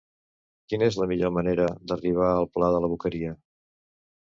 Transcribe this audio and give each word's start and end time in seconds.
Quina 0.71 0.87
és 0.91 0.97
la 1.01 1.07
millor 1.11 1.33
manera 1.35 1.67
d'arribar 1.91 2.31
al 2.39 2.51
pla 2.57 2.73
de 2.79 2.83
la 2.87 2.93
Boqueria? 2.95 3.39